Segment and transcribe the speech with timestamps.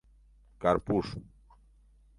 [0.61, 1.07] КАРПУШ